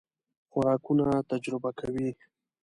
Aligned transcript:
خوراکونه 0.51 1.05
تجربه 1.31 1.69
کوئ؟ 1.79 2.07